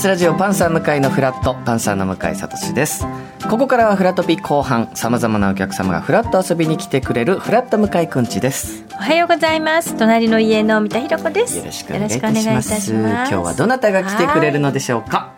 [0.00, 3.04] TBS ラジオパンサー向井のフラットパンサーの向井聡です。
[3.50, 8.82] ここからはフラットピ後半さまざまなお客様がフラット遊びに来てくれるフラット向井くんちです。
[8.94, 11.58] おはようございます隣の家の三田寛子です。
[11.58, 12.92] よろしくお願いいたします。
[12.94, 15.34] 今日はどなたが来てくれるのでしょうか？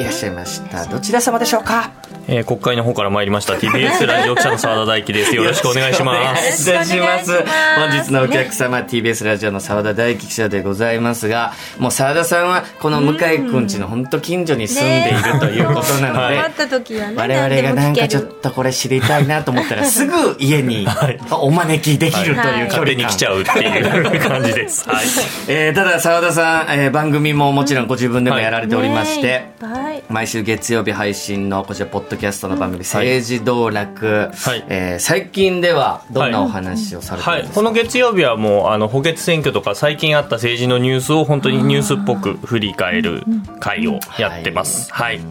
[0.00, 0.86] いらっしゃいました。
[0.86, 1.90] どちら様でしょうか？
[2.28, 3.54] えー、国会の方から参りました。
[3.54, 5.34] TBS ラジオ記者の澤田大樹で す。
[5.34, 6.70] よろしくお願いします。
[6.70, 7.44] お願いいたします。
[7.76, 20.86] 本日のお客様、ね、TBS ラジオの澤田大樹記者でございますがもう澤田さんはこの向井くんちの本当近所に住んでいるということなので、ね、我々がなんかちょっとこれ知りたいなと思ったらすぐ家に
[21.30, 25.04] お招きできるという距離に来ちゃうっていう感じです、 はい。
[25.48, 34.64] えー、ただ澤田さん、えー、番組ももちろんご自分でもやられておりまして、はい、毎週月曜日配信のこちらポッドキャストの番組、政治道楽、はい。
[34.68, 43.24] えー、最近ではどんなお話をされてるんですか、はい、この月曜日はもうあの補欠選挙とか最近あった政治のニュースを本当にニュースっぽく振り返る
[43.60, 45.26] 会をやってます、はい、はい、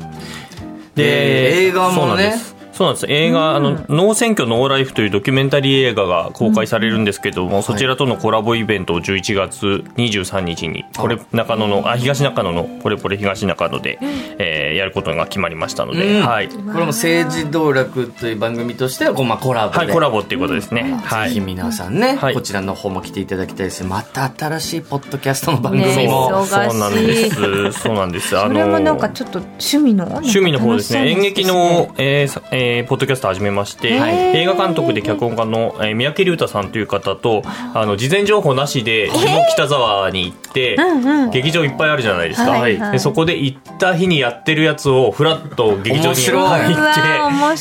[0.95, 2.55] で映画もね。
[2.75, 3.05] そうなんです。
[3.07, 13.97] 映画、あの「ノー選挙ノーライフ」というドキュメンタリー映画が公開されるんですけども、そちらとのコラボイベントを11月23日にこれ中野のあ東中野のポレポレ東中野で、
[14.39, 27.79] えー、やることが決まりましたので、はい、これも政治道楽という番組としてはこう、まあ、コラボはいコラボっていうことですね、はい、ぜひ皆さんね、はい、こちらの方も来ていただきたいですまた新しいポッドキャストの番組も、ね、そうなんです。
[27.79, 28.37] そうなんです。
[28.37, 46.75] あのそれもなんかちょっと趣味の趣味の方ですね演劇の、えーえー、ポッドキャスト始めまして、映画監督で脚本家の、えー、三宅龍太さんという方とあの事前情報なしで下北沢に行って、うんうん、劇場いっぱいあるじゃないですか、はいはい、でそこで行った日にやってるやつをフラッと劇場に入っ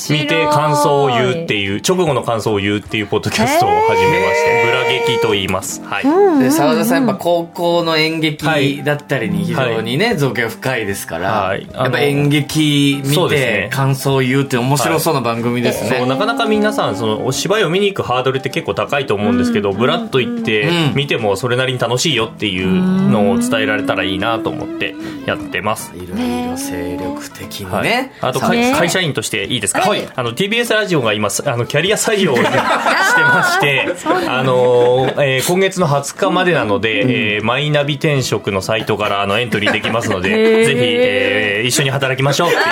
[0.07, 5.83] て見て感想を言うっていう直後の感想を言うっていうポッドキャストを始めまして「ブラ劇」と言います。
[5.85, 6.05] はい。
[6.43, 24.95] で澤田さんやっぱ高校の演劇だったりに非常にね、はい、造形が深いですから、はい、やっぱ演劇見て感想を言うって面白そうな番組ですね、そうなかなか皆さんそのお芝居を見に行くハードルって結構高いと思うんですけど、ブラッと行って見てもそれなりに楽しいよっていうのを伝えられたらいいなと思って
[25.27, 33.89] やってます、いろいろ精力的にね、はい、あと会社員としていいですか、はい、あの TBS ラジオが今あのキャリア採用を してまして
[34.29, 40.29] あの、えー、今月の20日までなので、うん、えー、マイナビ転職のサイトからあのエントリーできますので
[40.67, 42.65] ぜひ、えー、一緒に働きましょうっていう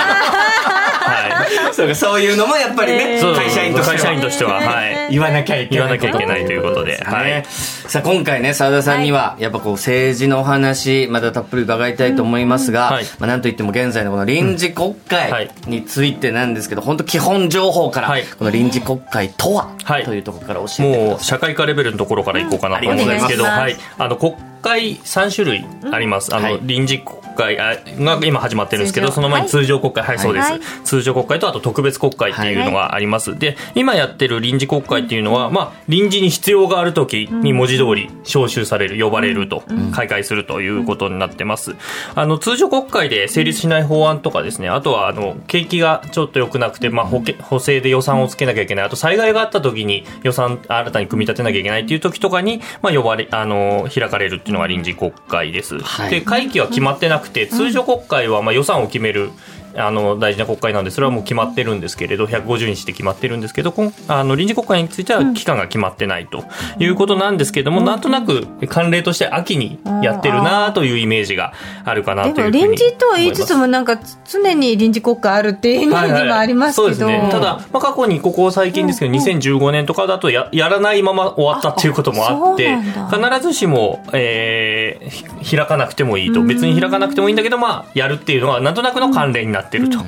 [1.30, 3.96] はい、そうかそういうのもやっぱりね、会社員としては。
[3.96, 27.76] 会社員としては、はい、言わなきゃいけない言わなきゃいけないということで、ね、はい、さあ今回ね澤田さんにはやっぱこう政治のお話またたっぷり伺いたいと思いますが、うんはい、まあ、なんといっても現在のこの臨時国会についてなんですけど、本当基本情報から、この臨時国会とは、というところから教えてもう社会科レベルのところからいこうかなと思うんですけど、はい、あの国会3種類あります、あの臨時国会が
[28.24, 30.02] 今始まってるんですけどその前に通常国会。
[30.02, 39.62] はい、そうです、通常国会とあと特別国会っていうのがあります、で今やってる臨時国会っていうのは、まあ、臨時に必要がある時に文字通り招集される呼ばれると、
[39.92, 41.76] 開会するということになってます。
[42.14, 48.84] あの通常国会で成立しない法案とかですねあとはあの景気がちょっと良くなくて、まあ、補補正で予算をつけなきゃいけない。
[48.84, 59.30] あと災害があった時に予算新たに組み立てなきゃいけないっていう時とかに、まあ、呼ばれあの開かれるっていうのが臨時国会です、はい、で会期は決まってなくて通常国会はまあ予算を決める
[59.76, 63.74] あの大事な国会なんでそれはもう決まってるんですけれど150日で決まってるんですけど
[64.08, 66.44] あの臨時国会については期間が決まってないと
[66.78, 71.52] いうことなんですけども、なんとなく慣例として秋にやってるなというイメージが
[71.84, 77.28] あるかなというふうに臨時とは言いつつもなんか常に臨時国会あるっていうイメージもありますけど、はいはい、そうですね。
[77.30, 86.42] ただ、まあ、過去にここ最近ですけど、2015年とかだとややらないまま終わったっていうこともあって必ずしも、えー、開かなくてもいいと。
[86.42, 89.98] 別に開かなくてもいいんだけど、まあ、やるっていうのはなんとなくの慣例になってると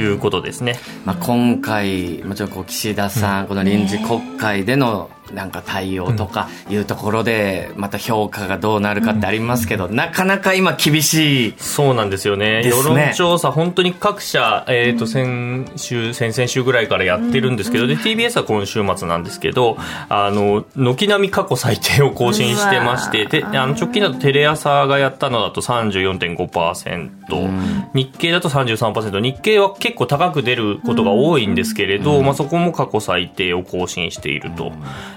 [0.00, 0.78] いうことですね。
[1.04, 12.62] まあ、今回もちろんこう岸田さん、この臨時国会でのなんか対応とかいうところでまた評価がどうなるかってありますけど、なかなか今厳しい、そうなんですよね。
[12.64, 19.76] 世論調査本当に各社、えー、と先週先々週ぐらいからやってるんですけどで TBS は今週末なんですけど
[20.08, 34.72] あの軒並み過去最低を更新してましてであの直近だとテレ朝がやったのだと34.5%、日経だと33%日経は結構高く出ることが多いんですけれど、まあ、そこも過去最低を更新していると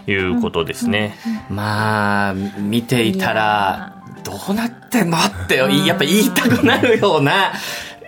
[0.08, 1.16] いうことですね。
[1.50, 7.54] まあ見ていたらどうなってんのってやっぱ言いたくなるような。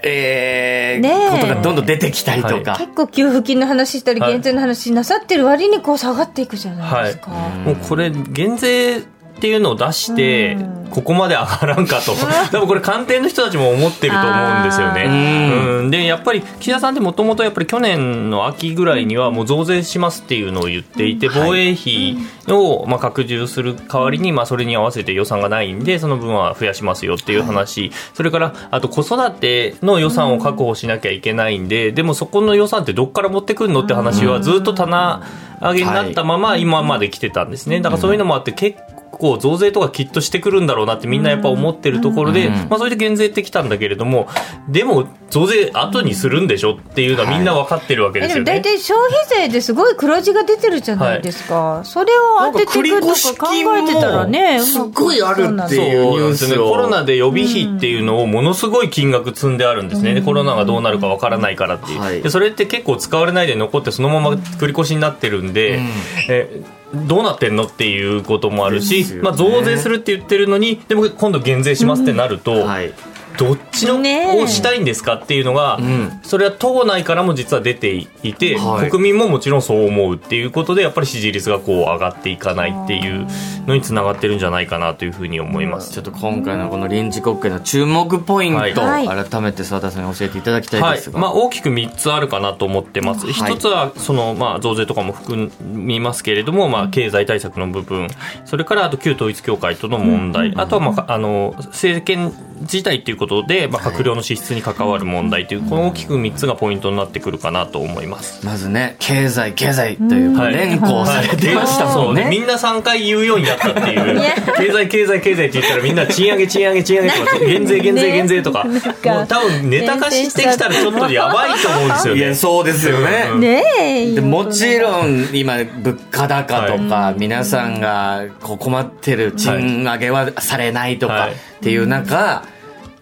[0.04, 9.04] えー、ねことがどんどん出てきたりとか、はい、結構給付金の話したり減税の話なさってる割にこう下がっていくじゃないですか、はい、もうこれ減税
[9.38, 10.58] っていうのを出して、
[10.90, 12.14] ここまで上がらんかと。
[12.52, 15.04] 多分これ官邸の人たちも思ってると思うんですよね。
[15.06, 22.18] うん、でやっぱり岸田さんってもともとやっぱり去年の秋ぐらいにはもう増税しますっていうのを言っていて防衛費
[22.50, 27.92] をまあ拡充する代わりにまあそれに合わせて予算がないんでその分は増やしますよっていう話。
[28.16, 35.22] それからあと子育ての予算を確保しなきゃいけないんででもそこの予算ってどっから持ってくるのって話はずっと棚
[35.62, 37.82] 上げになったまま今まで来てたんですね。
[37.82, 38.80] だからそういうのもあって結
[39.18, 44.28] 構増税とかきっとしてくるんだろうなってみんなやっぱ思ってるところで、まあそれで減税ってきたんだけれども、
[44.70, 48.46] でも増税後にするんでしょっていうのはみんな分かってるわけですよね。
[48.46, 51.56] 大体消費税ですごい黒字が出てるじゃないですか。
[51.56, 53.14] はい、それを当ててくるとか
[53.48, 60.22] 考えてたらね、すごいあるっていうニュース、ね、コロナで予備費っていうのをものすごい金額積んであるんですね。
[60.22, 62.30] コロナがどうなるか分からないからっていう、はい、で。
[62.30, 65.88] それって結構使われないで残ってそのまま繰り越しになってるんで、うん、
[66.30, 66.62] え
[66.94, 72.66] どうなってんのっていうこともあるし、ね、まあ、増税するって言ってるのにでも今度減税しますってなると、うん。
[72.66, 72.94] はい、
[73.38, 75.80] どっちのをしたいんですかっていうのが、
[76.24, 78.58] それは党内からも実は出ていて、
[78.90, 83.28] 国民ももちろんそう思うっていうことでやっぱり支持率がこう上がっていかないっていう
[83.68, 85.92] のにつながってるんじゃないかなというふうに思います。
[85.92, 98.08] ちょっと今回のこの臨時国会の注目ポイント、はい、改めて澤田さんに教えていただきたいですが、はい、まあ、大きく3つあるかなと思ってます、1つはその、まあ、増税とかも含みますけれども、まあ、経済対策の部分。
[98.46, 108.46] それからあと旧統一教会との問題、あとは、まあ、あの政権自体ということで、まあ、閣僚の資質に関わる問題という、この大きく3つがポイントになってくるかなと思います。
[108.46, 114.22] まずね経済経済という連呼されてましたもんね、みんな3回言うようになったっていう。
[114.58, 118.82] 経済経済経済って言ったらみんな賃上げ賃上げ賃上げとか減税減税減税と か、もう
[119.28, 122.20] 多分ネタ化してきたらちょっとやばいと思うんですよね。
[122.22, 132.44] いやそうですよね、ねでもちろん今物価高とか、皆さんがこう困ってる賃上げはされないとかっていう中、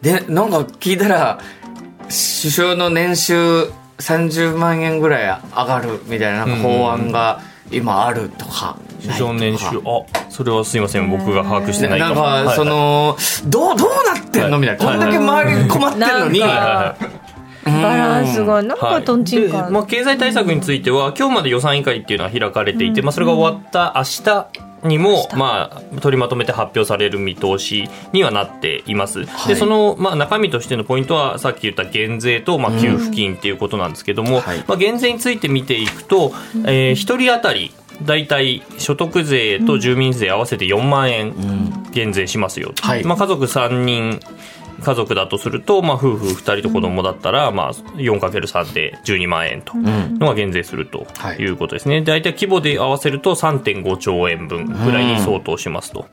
[0.02, 1.40] でなんか聞いたら
[2.04, 2.12] 首
[2.52, 7.42] 相の年収30万円ぐらい上がるみたいななんか法案が
[7.72, 8.78] 今あるとか。
[9.02, 11.12] 首相年収あそれはすいません。
[11.12, 13.16] 僕が把握してないなんかその、
[13.46, 14.58] どうどうなってんの？
[14.58, 16.96] みたいな、こんだけ周り困ってるのに、バ
[17.66, 24.48] ランスがなんかとんちんか、まあ、経済対策については今日まで予算委員会っていうのは開かれていて、まあ、それが終わった明日
[24.86, 29.26] にも、まあ、取りまとめて発表される見通しにはなっています。
[29.26, 36.32] はい、で、その、まあ、中身としてのポイントは、さっき言った減税と、まあ、給付金っていうことなんですけども、うんはい、まあ、減税について見ていくと、
[36.66, 37.72] えー、1人当たり、
[38.04, 41.34] 大体所得税と住民税合わせて4万円
[41.92, 44.20] 減税しますよ、うんはい、まあ、家族3人
[44.84, 51.08] 家族だとすると、まあ、夫婦2人と子供だったら、まあ、4×3 で12万円とのが減税すると
[51.40, 51.46] い。
[51.46, 56.08] うことですね、大体規模で合わせると3.5兆円分ぐらいに相当しますと、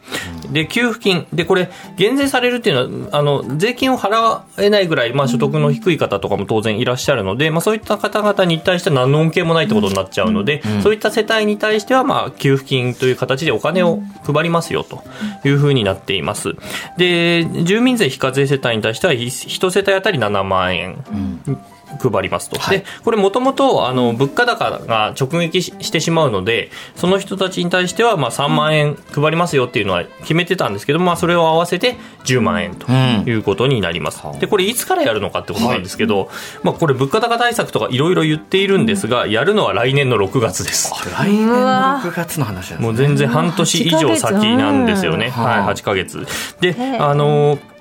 [0.51, 1.27] で給付金。
[1.33, 15.03] でこれ減税されるっていうのはあの税金を払えないぐらい、まあ、所得の低い方とかも当然いらっしゃるので、まあ、そういった方々に対しては何の恩恵もないってことになっちゃうので、そういった世帯に対しては、まあ、給付金という形でお金を配りますよと
[15.45, 16.55] いうふうになっています。
[16.97, 21.05] で住民税非課税世帯に対しては1世帯当たり7万円。
[21.47, 21.59] うん
[21.99, 36.29] 配りますと、はい、でこれもともと物価高が直撃してしまうのでその人たちに対してはまあ3万円配りますよっていうのは決めてたんですけど、まあ、それを合わせて10万円ということになります、うん、でこれいつからやるのかってことなんですけど、はい、
[36.63, 40.93] まあ、これ物価高対策とかいろいろ言っているんですがやるのは来年の6月です。
[41.13, 46.27] 来年の6月の話、ね、もう全然半年以上先なんですよね、はい、8か月。
[46.61, 47.72] であのー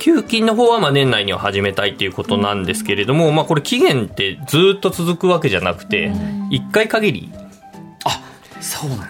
[0.00, 7.32] 給付金の方はまあ年内には始めたいということなんですけれども、まあ、これ期限ってずっと続くわけじゃなくて1回限り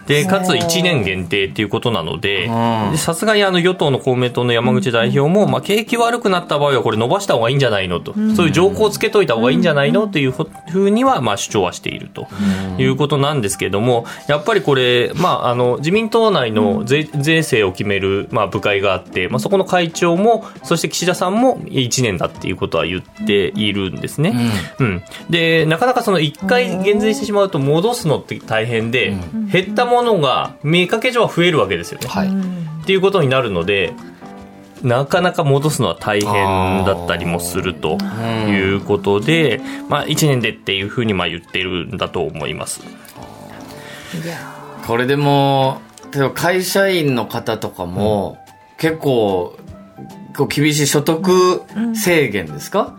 [0.07, 2.49] でかつ1年限定っていうことなので
[2.97, 12.29] さすがにあの与党の公明党の山口代表も、まあ、景気悪くなった場合はこれ伸ばした方がいいんじゃないのと、そういう条項をつけといた方がいいんじゃないのというふうにはまあ主張はしていると
[12.79, 24.35] いうことなんですけれどもやっぱりこれ、まあ、あの自民党内の税税制を決める、まあ、部会があって、まあ、そこの会長もそして岸田さんも1年だっていうことは言っているんですね。
[24.79, 29.17] うん、でなかなかその1回減税してしまうと戻すのって大変で、
[29.55, 32.09] 減ったものが見かけ上は増えるわけですよね。
[32.09, 32.29] はい、
[32.83, 33.93] っていうことになるので
[34.83, 37.97] なかなか戻すのは大変だったりもすると
[38.49, 42.81] いうことで、まあ、1年でっていうふうにまあ言ってるんだと思います。
[44.89, 45.81] これでも
[46.13, 48.39] 例えば会社員の方とかも、
[48.77, 49.57] 結構
[50.37, 51.63] こう厳しい所得
[51.95, 52.97] 制限ですか、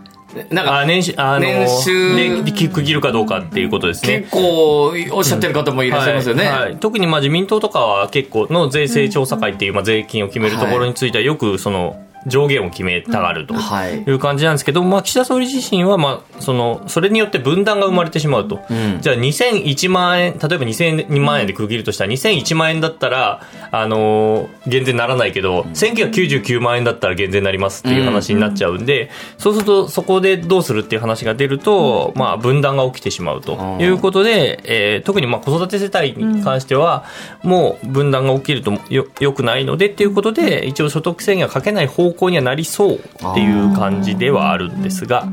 [0.49, 2.15] なんか年収あ年収。
[2.15, 4.21] で区切るかどうかっていうことですね。
[4.21, 14.11] 結構おっしゃってる方もいらっしゃいますよね、うんはいはい、特にまあ自民党とかは結構の税制調査会っていう、まあ、税金を決めるところについてはよくその上限を決めたがるとい。
[14.11, 23.41] う感じなんですけど、まあ、岸田総理自身は、まあ、そのそれによって分断が生まれてしまうと、うん、じゃあ2001万円例えば2002万円で区切るとしたら2001万円だったら、
[23.71, 37.05] あのー、減税にならないけど、うん、1999万円だったら減税になりますっていう話になっちゃうんで、うん、そうするとそこでどうするっていう話が出ると、まあ、分断が起きてしまうということで、えー、特にまあ子育て世帯に関しては、
[37.43, 42.99] もう分断が起きるとよよくないのでっていうことで一応所得制限はかけない方向にはなりそうっ
[43.33, 45.27] ていう感じではあるんですが。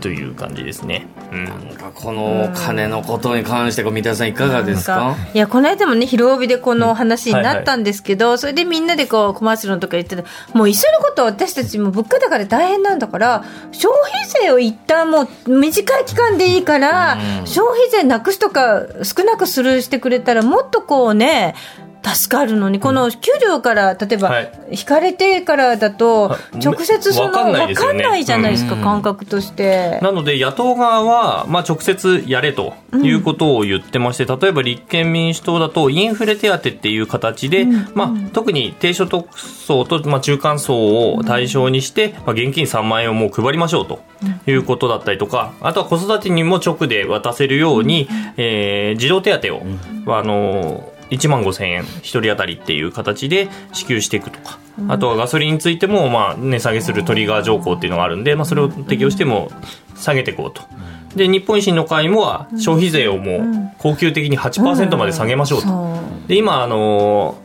[0.00, 5.16] という感じですね、うん、なんかこのお金のことに関して三田さんいかがですか？
[5.34, 8.30] いやこの間もね広帯でこの話になったんですけど、うん。
[8.30, 8.30] はい。
[8.30, 10.22] はい、それでみんなでこうコマーシャルとか言ってた。
[10.54, 21.56] もう一緒のこと私たちも物価高で大変なんだから消費税を一旦もう短い期間でいいから、うん、消費税なくすとか少なくするしてくれたらもっとこうね
[22.02, 30.00] 助かるのに、この給料から例えば、引かれてからだと、直接その分かんないじゃないですか、感覚として。
[30.02, 44.00] なので、野党側は、まあ、直接やれということを言ってまして、例えば立憲民主党だと、インフレ手当っていう形で、まあ、特に低所得層と、まあ、中間層を対象にして、まあ、現金3万円をもう配りましょうと
[44.46, 49.62] いうことだったりとか、あとは子育てにも直で渡せるように、えー、児童手当を、
[50.08, 59.50] あの1万5000円1人当たりっていう形で支給していくとか、あとはガソリンについてもまあ値下げするトリガー条項っていうのがあるんで、まあ、それを適用しても
[59.94, 60.62] 下げていこうと。
[61.14, 66.00] で日本維新の会もは消費税をもう恒久的に8%まで下げましょうと。
[66.26, 67.41] で今あの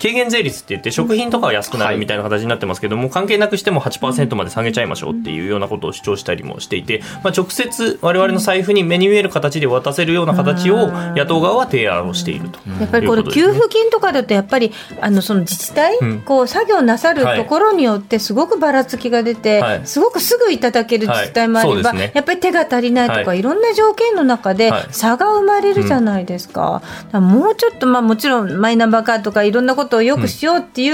[0.00, 26.82] 軽減税率って言って食品とかは安くなるみたいな形になってますけども、はい、関係なくしても8%まで下げちゃいましょうっていうようなことを主張したりもしていて、まあ、直接我々の財布に目に見える形で渡せるような形を野党側は提案をしていると、やっぱりこの給付金とかだとやっぱりあのその自治体、うん、こう作業なさるところによってすごくばらつきが出て、はい、すごくすぐいただける自治体もあれば、はいね、やっぱり手が足りないとか、い、ろんな条件の中で差が生まれるじゃないですか。
[27.12, 30.90] うん、もうちょっと、まあ、もちろんマイナンバーカードとかいろんなことをよくしようってい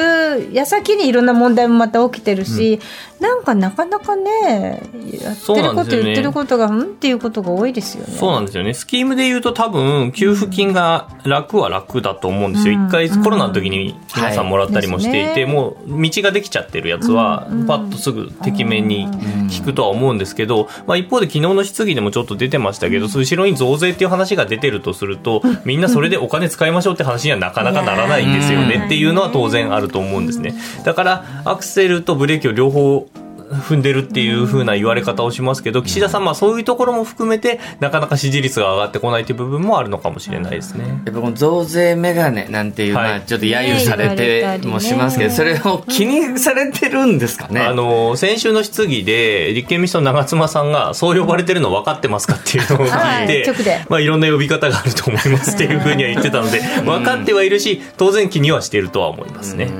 [0.50, 2.80] う矢先にいろんな問題もまた起きてるし、
[3.22, 4.82] なんかなかなかね、
[5.22, 8.12] やってること、言ってることが、うんっていうことが多いですよね。
[8.12, 8.74] そうなんですよね。
[8.74, 12.74] スキームで言うと多分、給付金が楽は楽だと思うんですよ。
[12.74, 19.06] 一、うん、回コロナの時に皆さんもらったりもしていて、はいね、もう道ができちゃってるやつは、パッとすぐてきめんに
[19.50, 30.54] 聞くとは思うんですけど、まあ一方で昨日の質疑でもちょっと出てましたけど、後ろに増税っていう話が出てるとすると、みんなそれでお金使いましょうって話にはなかなかならないんですよねっていうのは当然あると思うんですね。
[30.84, 33.08] だから、アクセルとブレーキを両方
[33.52, 40.88] 踏んでるっていうふうな言われ方をしますけど、岸田さん、まあそういうところも含めて、なかなか支持率が上がってこないという部分もあるのかもしれないですね。
[41.04, 44.16] やっぱこの増税メガネなんていう、はい、まあちょっと揶揄され
[44.60, 47.60] てもしますけど、それを気にされてるんですかね？
[47.60, 59.70] あの、先週の質疑で、立憲民主党の長妻さんが、そう呼ばれてるの分かってますかっていうのを聞いて、 はい、まあいろんな呼び方があると思いますっていうふうには言ってたので、分かってはいるし、当然気にはしているとは思いますね。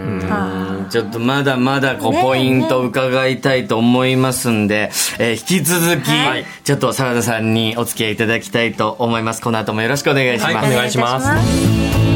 [0.91, 9.43] ちょっとまだまだこうポイント伺いたいと思いますんで、えー、引き続き、はい、ちょっと澤田さんにお付き合いいただきたいと思います。
[9.43, 10.55] この後もよろしくお願いします。
[10.57, 12.12] はい、お願いします。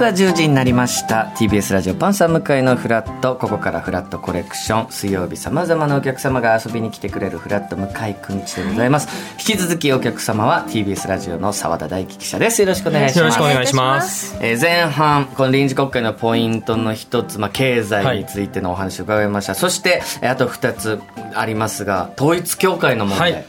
[0.00, 1.30] 刻は10時になりました。
[1.36, 3.36] TBS ラジオパンサー向井のフラット。
[3.36, 4.90] ここからフラットコレクション。
[4.90, 12.62] 水曜日さまざまなお客様が遊びに来てくれるフラット向井くんちでございます、引き続きお客様は TBS ラジオの澤田大樹記者です。
[12.62, 13.18] よろしくお願いします。
[13.18, 14.38] よろしくお願いします。
[14.40, 20.98] えー、前半この臨時国会のポイントの一つ、まあ、経済についてのお話を伺いました、はい、そしてあと2つ
[21.34, 23.44] ありますが統一教会の問題、はい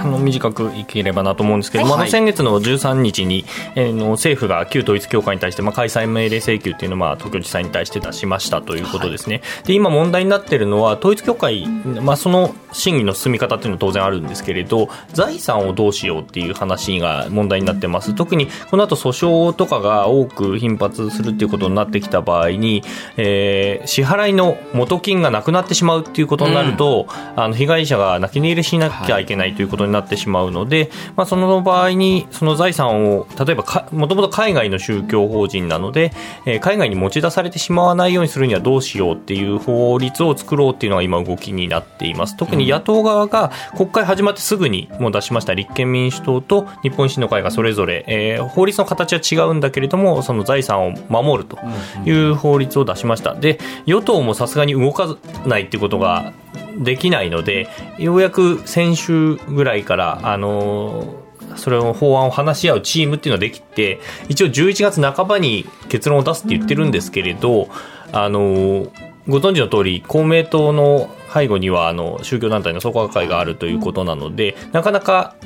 [0.00, 18.14] あの短くいければなと思うんですけど、はい、先月の13日に、えー、の政府が旧統一教会に対して、まあ、開催命令請求っていうのを、まあ、東京地裁に対して出しましたということですね、はい、で今問題になっているのは統一教会、まあ、その審議の進み方っていうのは当然あるんですけれど財産をどうしようっていう話が問題になってます。
[18.14, 22.82] 特にこの後訴訟とかが多く頻発するっていうことになってきた場合に、
[23.16, 36.12] えー、支払いの元金がなくなってしまうっていうことになると、うん、あの被害者が泣き寝入りしなきゃいけないということにになってしまうので、まあ、その場合にその財産を例えばもともと海外の宗教法人なので、
[36.46, 42.36] えー、海外に持ち出されてしまわないようにするにはどうしようっていう法律を作ろうっていうのが今動きになっています。
[42.36, 45.54] 特に野党側が国会始まってすぐにもう出しました。
[45.54, 51.58] 立憲民主党と日本維新の会がそれぞれ、えー、法律の形は違うんだけれどもその財産を守ると
[52.04, 53.34] いう法律を出しました。
[53.34, 55.16] で与党もさすがに動か
[55.46, 56.32] ないってことが
[56.78, 61.22] できないのでようやく先週ぐらいからあの
[61.56, 67.68] それを法案を話し合うチームっていうのができて一応11月半ばに結論を出すって言ってるんですけれど
[68.12, 68.86] あの
[69.26, 75.36] ご存知の通り公明党の背後にはあの宗教団体の創価会があるということなのでなかなか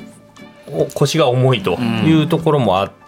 [0.93, 3.02] 腰が重いというところもあって。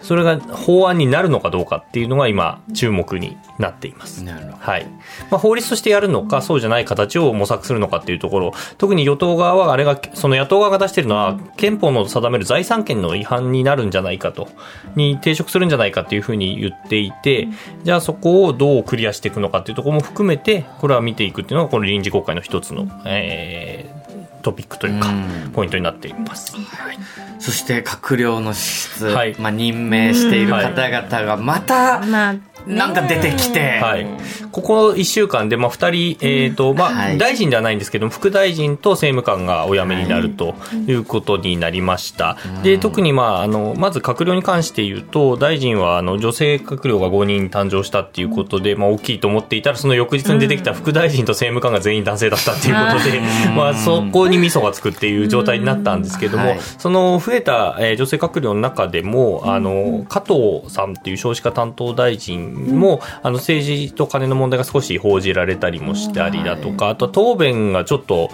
[0.00, 4.24] それが法案になるのかどうかっていうのが今注目になっています。
[4.24, 4.86] はい。
[5.30, 14.48] まあ、法律としてやるのかそうじゃない形を模索するのかっていうところ特に与党側はあれがその野党側が出しているのは憲法の定める財産権の違反になるんじゃないかと。
[14.96, 17.48] に抵触するんじゃないかっていうふうに言っていて
[17.82, 24.03] じゃあそこをどうクリアしていくのかっていうところも含めてこれは見ていくっていうのがこの臨時国会の一つの、えー、
[24.44, 25.10] トピックというか、
[25.52, 26.54] ポイントになっています。
[26.56, 26.98] はい、
[27.40, 34.06] そして閣僚の資質、はい、まあ、任命している方々がまた、まあなんか出てきて、はい、
[34.50, 40.54] ここ1週間で、まあ、2人、えーとまあ、はい、大臣ではないんですけど副大臣と政務官がお辞めになると
[40.86, 53.20] いうことになりました、はい、で特に、まあ、あのまず閣僚に関して言うと大臣はあの女性閣僚が5人誕生したっていうことで、まあ、大きいと思っていたらその翌日に出てきた副大臣と政務官が全員男性だったっていうことで、
[53.54, 68.30] まあ、そこにミソがつくっていう状態になったんですけども、はい、その増えた、えー、女性閣僚の中でもあの加藤さんっていう少子化担当大臣も、あの政治と金の問題が少し報じられたりもしたりだとか、あと答弁がちょっと、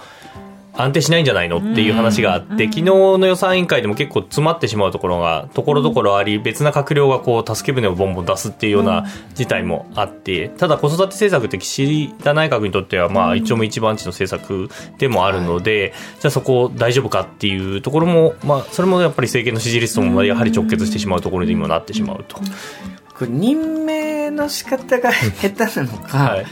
[0.73, 9.05] 安定しないんじゃないのっていう話があって、昨日の予算委員会でも結構詰まってしまうところがところどころあり、別な閣僚がこう助け舟をボンボン出すっていうような
[9.35, 17.57] 事態もあって、ただ子育て政策って岸田内閣にとってはまあ一丁目一番地の政策でもあるので、じゃあそこ大丈夫かってい。
[17.77, 22.41] うところも、まあそれもやっぱり政権の支持率ともやはり直結してしまうところにもなってしまうと。
[23.21, 26.47] これ任命の仕方が下手なのか、はい。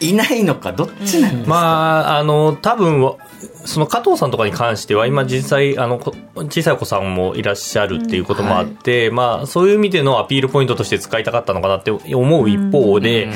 [0.00, 3.16] いないのかどっちなんですか、まああの多分
[3.66, 13.32] その加藤さんとかに関しては今実際あの小さいお子さんもいらっしゃるっていうこともあって、うんはい、まあそういう意味でのアピールポイントとして使いたかったのかなって思う一方で、うん、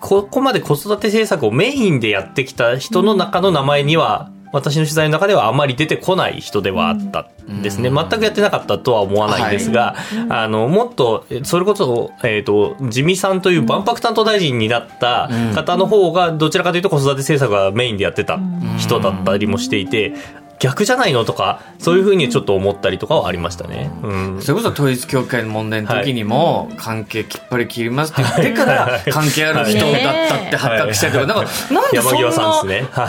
[0.00, 7.90] ここまで子育て政策をメインでやってきた人の中の名前には私の取材の中ではあまり出てこない人ではあったんですね。
[7.90, 18.40] 全くやってなかったとは思わないんですが、はい、あの、もっと、それこそ、えっ、ー、と、自見さんという万博担当大臣になった方の方が、どちらかというと子育て政策がメインでやってた
[18.78, 20.14] 人だったりもしていて、
[20.58, 32.30] 逆じゃないのとかそういうふうにちょっと思ったりとかはありましたね、うん、それこそ統一教会の問題の時にも、関係きっぱり切りますって言ってから関係ある人だったって発覚したけど、なんかなんでそんな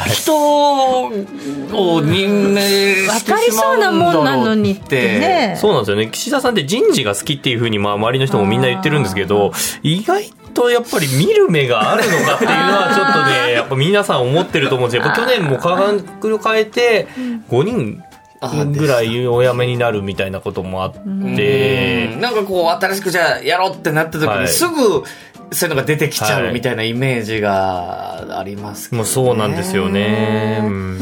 [0.05, 1.07] 人
[1.73, 2.61] を任命
[2.95, 5.19] してしまうんだろうって。
[5.19, 5.57] ね。
[5.59, 6.09] そうなんですよね。
[6.11, 9.51] 岸田さんって人事が好きっていうふうにまあ周りの人もみんな言ってるんですけど
[9.83, 15.13] 意外とやっぱり見る目があるのかっていうのはちょっとねやっぱ皆さん思ってると思うんですよ。
[15.15, 17.07] 去年も科学を変えて
[17.49, 18.03] 5人
[18.39, 22.15] ぐらいお辞めになるみたいなこともあって。
[22.19, 25.03] なんかこう新しくじゃあやろうってなった時にすぐ
[25.51, 30.61] そういうのが出てきちゃうみたいなイメージがありますけど、ね、もうそうなんですよね。
[30.63, 30.99] うん。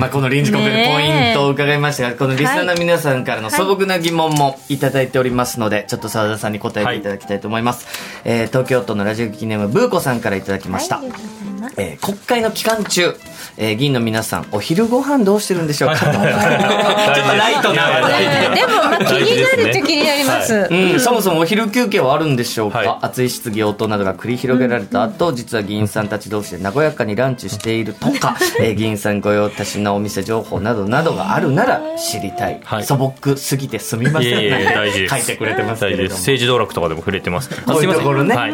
[0.00, 7.86] まあこの臨時国会のポイントを伺いましたが、このリスナーの皆さんからの素朴な疑問もいただいておりますので、ちょっと澤田さんに答えていただきたいと思います。
[8.24, 10.98] はい、えー、東京都のラジオ記念ムブーコさんからいただきました。
[10.98, 11.12] はい、
[11.76, 13.14] えー、国会の期間中、
[13.56, 15.96] えー、議員の皆さん、お昼ご飯どうしてるんでしょうか？
[16.00, 18.60] ちょっとライトな話題で。
[18.60, 21.00] でも、まあ、気になるっちゃ気になります、うん。
[21.00, 32.60] そもそもお昼休憩はあるんでしょうか、はい、熱い質疑応答などが繰り広げられた後、実は議員さんたち同士で和やかにランチしているとか、えー、議員さん御用達のお店情報などなどがあるなら知りたい。
[32.64, 34.30] はい、素朴すぎてすみません。
[34.30, 35.08] いやいや大事。
[35.08, 36.08] 書いてくれてますけれども。
[36.10, 37.50] 政治道楽とかでも触れてます。
[37.66, 38.28] あすみません。
[38.28, 38.52] ね、はい。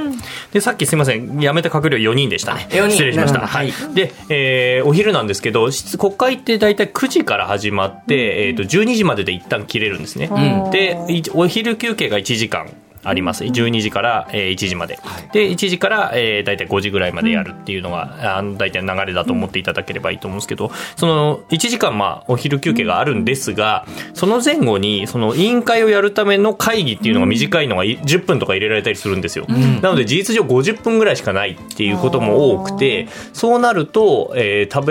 [0.53, 1.41] で、さっきすみません。
[1.41, 2.69] 辞めた閣僚4人でしたね。
[2.71, 3.47] 失礼しました。
[3.47, 3.73] はい。
[3.95, 10.97] で、えー、お昼なんですけど、国会って大体9時から始まって、えー、と12時までで一旦切れるんですね、うん、で
[11.35, 12.69] お昼休憩が1時間
[13.09, 34.87] あります、12時から、えー、1時まで、はい、で1時から、えー、大体5時ぐらいまでやるっていうのが、うん、あの大体の流れだと思っていただければいいと思うんですけどその1時間、まあ、お昼休憩があるんですがその前後にその委員会をやるための会議っていうのが短いのが10分とか入れられたりするんですよ、うん、なので事実上50分ぐらいしかないっていうことも多くてそうなると、えー、食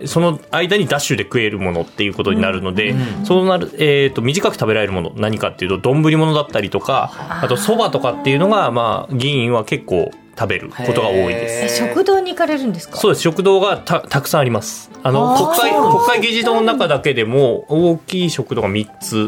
[0.00, 11.76] べその間にダッシュで食えるものっていうことになるので、うん、そうなる、えーと、短く食べられるもの何かっていうと丼物だったりとかあとそばとかっていうのが、まあ、議員は結構食べることが多いです。
[11.76, 12.96] 食堂に行かれるんですか？
[12.96, 14.90] そうです食堂がたたくさんあります。
[15.02, 19.26] あの国会国会議事堂の中だけでも大きい食堂が3つ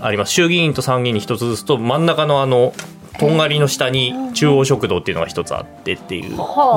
[0.00, 0.32] あります。
[0.32, 2.72] 衆議院と参議院に1つずつと真ん中のあの
[3.18, 6.36] とんがりの下に中央食堂っていうのが一つあってっていうの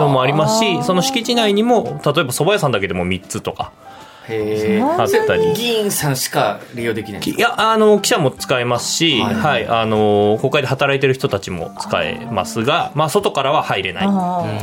[0.10, 3.72] もありますしその敷地内にも例えば蕎麦屋さんだけでも3つとか
[4.30, 14.04] へあったり議員さんしか利用できないいやあの記者も使えますし、はい、はい、あの国会で働いてる人たちも使えますが、まあ、外からは入れな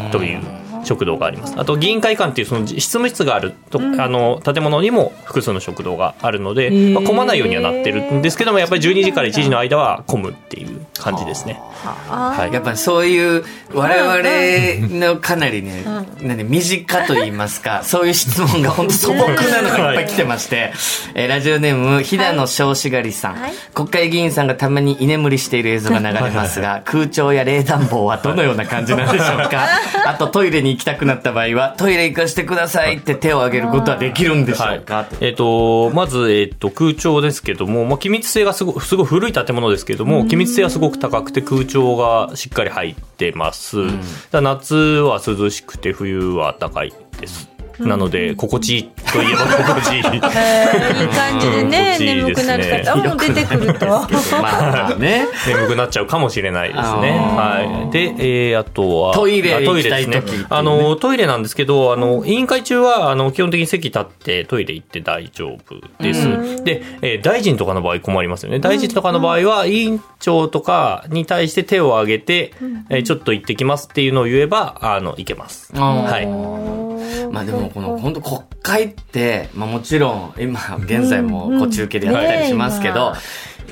[0.09, 0.65] いという。
[0.85, 1.55] 食堂があります。
[1.57, 11.61] あと議員会館っていうその執務室があると、うん、あの建物にも複数の食堂があるので、まあ、混まないようにはなってるんですけどもやっぱり12時から1時の間は混むっていう感じですね、
[12.09, 15.85] はい、やっぱそういう我々のかなりね、
[16.21, 20.73] うん、なんで身近と言いますか そういう質問が本当素朴なのがいっぱい来てまして、
[21.15, 29.67] えー、ラジオネーム飛騨の少子狩りさん、はい、国会議員さんがたまに居眠りしている映像が流れますが空調や冷暖房はどのような感じなんでしょうか？
[30.07, 44.01] あとトイレに行きたくなった場合はトイレ行かしてくださいって手を挙げることはできるんでしょうか、はい、えっ、ー、とまず、えーと、空調ですけども、まあ、気密性がすごすごい古い建物ですけども気密性はすごく高くて空調がしっかり入ってます、うん、
[44.33, 49.99] 夏は涼しくて冬は暖かいですなので、 心地いいといえば心地いい。
[49.99, 53.87] いい感じでね、眠くなる方も出てくると。
[53.87, 57.11] まあね、 眠くなっちゃうかもしれないですね。
[57.11, 57.93] はい。
[57.93, 60.23] で、えー、あとは、トイレトイレですね。
[60.51, 66.65] あの、トイレなんですけど、あの、委員会中は、あの、基本的に席立ってトイレ行って大丈夫です。
[66.65, 68.61] で、えー、大臣とかの場合困りますよね。
[68.61, 72.53] 大臣とかの場合は、委員長とかに対して手を挙げて、
[72.91, 75.73] えー、ちょっと行ってきますっていうのを言えば、あの、行けます。
[75.75, 76.94] はい。
[77.31, 83.15] まあでもこの本当国会って、まあもちろん今現在もこう中継でやったりしますけど、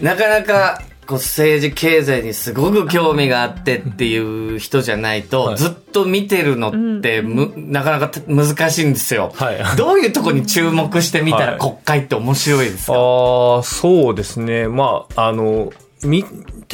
[0.00, 9.32] なかなかこう政治経済にすごく興味があってっていう人じゃないと、ずっと見てるのってむ、なかなか難しいんですよ。
[9.34, 14.68] はい、どういうとこに注目してみたら国会って面白いですか、はい、あそうですね。
[14.68, 15.72] まあ、あの、
[16.04, 16.24] み、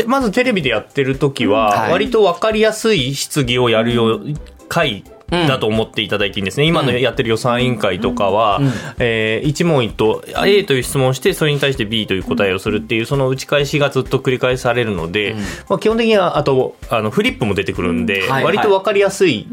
[0.07, 4.23] まずテレビでやってる時は、割とわかりやすい質疑をやるよう、
[4.69, 8.61] 会だと思っていただいていいんですね、今のやってる予算委員会とかは、
[8.99, 15.37] えー、一問一答 A という質問をしてそれに対して B という答えをするっていうその打ち返しがずっと繰り返されるので、
[15.69, 19.47] まあ、基本的にはあとあのフリップも出てくるんで、割と分かりやすい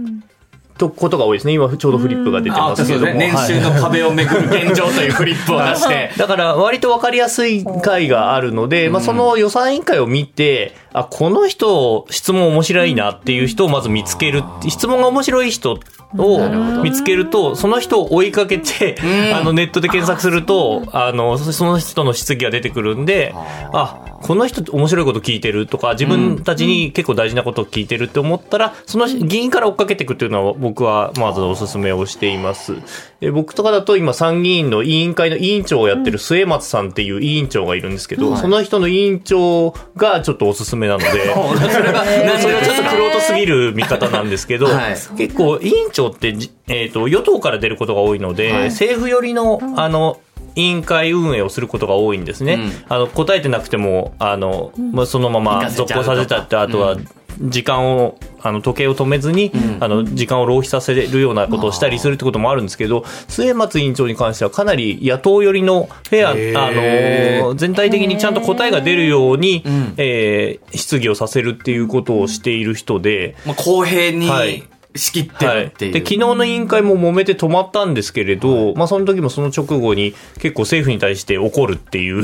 [0.77, 1.53] とことが多いですね。
[1.53, 2.85] 今ちょうどフリップが出てます。
[2.85, 3.05] けども。
[3.05, 6.11] ね、年収の壁をめぐる現状というフリップを出して。
[6.17, 14.43] だから割と分かりやすい回があるので、まあその予算委員会を見て、あ、この人質問面白いなっていう人をまず見つける。
[14.67, 15.79] 質問が面白い人
[16.17, 18.97] を見つけると、その人を追いかけて、
[19.33, 23.33] あのネットで検索すると、あの、その人の質疑が出てくるんで、
[23.73, 32.73] あ、この人面白いこと聞いてるとか、自分たちに結構大事なことを聞いてるって思ったら、その議員から追っかけていくっていうのは僕はまずお勧めをしています。
[33.19, 42.03] で僕とかだと今参議院の委員会の委員長をやってる末松さんっていう委員長がいるんですけど、うん、その人の委員長がちょっとおすすめなので、それは、
[42.39, 46.29] それはちょっとくろとすぎる見方なんですけど、はい、結構委員長って、
[46.67, 50.19] えっ、ー、と、与党から出ることが多いので、はい、政府寄りの、あの、
[50.55, 52.53] 委員会運営をすることが多いんですね。
[52.53, 56.97] うん、あの答えてなくてもあの、まあ、そのまま続行させたって、あとは
[57.39, 69.63] 時間をあの時計を止めずに、うん、あの時間を浪費させるようなことをしたりするってこともあるんですけど末松委員長に関してはかなり野党寄りのフェアあの全体的にちゃんと答えが出るように、
[69.97, 74.63] えー、質疑をさせるっていうことをしている人で、まあ、公平に、はい
[74.95, 82.23] 仕切ってるっていう、はい、で昨日の委員会も揉めて止まったんですけれど、はい、まあ、その時もその直後に結構政府に対して怒るっていう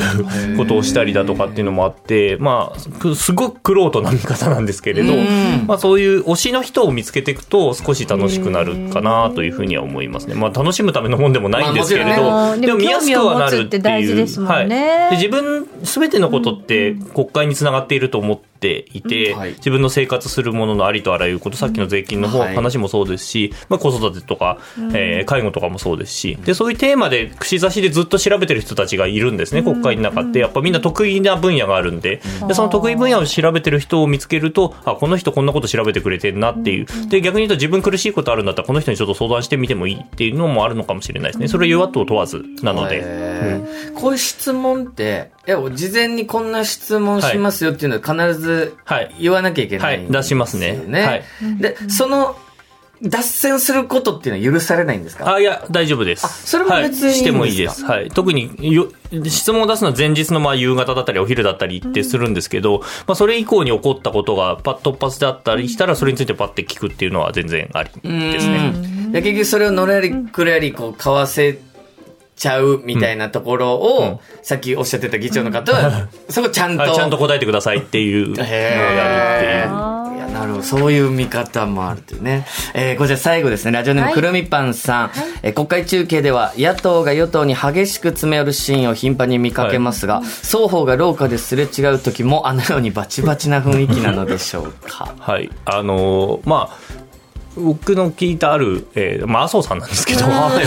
[0.57, 2.79] ことをしたりだとかっていうのもあって、まあ、
[3.15, 5.13] すごく玄人な見方なんですけれど、
[5.65, 24.59] まあ、そういう推しの人を見つけていくと少し楽しくなるかなというふうには思いますね、まあ、楽しむためのもんでもないんですけれど、まあ、でも見やすくはなるっていう、はい、で自分全てのことって国会につながっていると思っていて、自分の生活するもののありとあらゆること、さっきの税金の方、話もそうですし、まあ、子育てとか、
[24.93, 30.39] えー、介護とかもそうですしで、そういうテーマで串刺しでずっと調べてる人たちがいるんですね、国会の中って。
[30.39, 36.85] やっぱみんな得意な分野があるんで、でその得意分野を調べてる人を見つけると、あ、この人こんなこと調べてくれてるなっていう。
[37.09, 41.47] で、逆に言うと自分苦しいことあるんだったら、この人にちょっと相談してみてもいいっていうのもあるのかもしれないですね。
[41.47, 42.99] それは与野党問わずなので。
[42.99, 48.77] うん、こういう質問って、いや、事前にこんな質問しますよっていうのは必ず
[49.19, 50.79] 言わなきゃいけない、ね、はい、出しますね。
[50.91, 51.23] はい。
[51.59, 52.35] で、その、
[53.03, 55.33] 脱線することっていうのは許されないんですか？
[55.33, 56.47] あいや、大丈夫です。
[56.47, 57.83] それも別に、はい、してもいいです。
[57.83, 58.09] はい。
[58.11, 58.91] 特によ、
[59.25, 68.71] 質問を出すのは前日のまあ夕方だったりお昼だったりってするんですけど、うん、まあそれ以降に起こったことがパッ突発であったりしたら、それについてパッて聞くっていうのは全然ありですね。
[69.13, 71.57] 結局それをのらりくらりこう、かわせ
[72.35, 76.93] ちゃうみたいなところを、うん、さっきおっしゃってた議長の方は、 そこちゃんと。
[76.93, 80.01] ちゃんと答えてくださいっていうのをやるっていう。
[80.31, 80.63] なるほど。
[80.63, 82.45] そういう見方もあるというね。
[82.73, 83.71] えー、こちら最後ですね。
[83.71, 85.07] ラジオネームくるみぱんさん。
[85.09, 85.11] はい、
[85.43, 95.13] えー、国会中継では野党が与党に激しく詰め寄るシーンを頻繁に見かけますが、はい、双方が廊下ですれ違う時もあのようにバチバチな雰囲気なのでしょうか？
[95.19, 95.49] はい。
[95.65, 96.77] あのー、まあ、
[97.55, 100.57] 僕の聞いたある、えーまあ、麻生さんなんですけど、 麻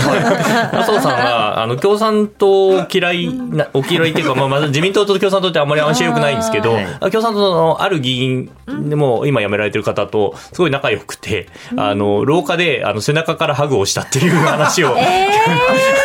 [0.85, 6.77] 生さんがあの共産党嫌いな、お嫌いっていうか、まあ、まず自民党と共産党ってあんまり安心よくないんですけど、
[7.11, 16.04] 共産党のある議員でも今辞められてる方とすごい仲良くて、あの廊下であの背中からハグをしたっていう話を、えー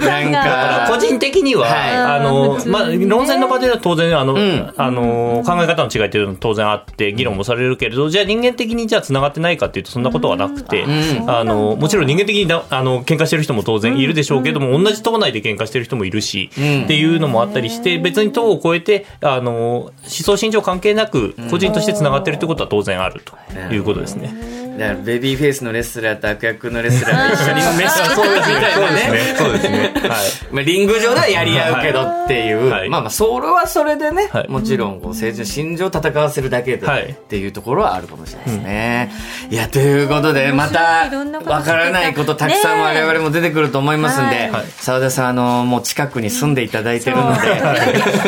[0.00, 24.60] なんか、個人的には、はい、あの、まあ、論戦の場では当然、あの、うん、あの、考え方の違いっていうのは当然あって、議論もされるけれど、じゃあ人間的にじゃあ繋がってないかっていうと、そんなことはなくて、うん、あの、もちろん人間的にな、あの、喧嘩してる人も当然いるでしょうけども、同じ党内で喧嘩してる人もいるし、っていうのもあったりして、別に党を超えて、あの、思想信条関係なく、個人として繋がってるってことは当然あるということですね。
[24.78, 29.34] だからベビーフェイスのレスラーと悪役のレスラーが一緒に飯をそうみたいなね。
[29.36, 29.89] そうですね。
[29.94, 30.10] はい。
[30.50, 32.68] まあ、リング上ではやり合うけどっていう。
[32.68, 39.12] はい、まあまあ、それはそれでね、はい、もちろん、こう、政治の心情を戦わせるだけで、っていうところはあるかもしれないですね。
[39.50, 41.10] いや、ということで、また、
[41.44, 47.48] わからないことたくさん我々も出てくると思いますんで、澤田さん、あの、もう近くに住んでいただいてるので。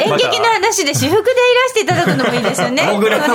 [0.05, 2.83] 演劇の話で私服でいらしていただくのもいいですよね。
[2.87, 3.35] モグラの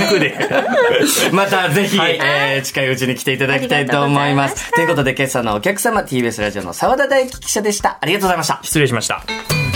[0.00, 0.36] 服で。
[1.32, 4.70] またぜひ、はい、えー、近いうちに来ていただきたいと思います。
[4.72, 7.98] ということで、今朝のお客様、TBS ラジオの澤田大樹記者でした。
[8.00, 8.60] ありがとうございました。
[8.62, 9.67] 失礼しました。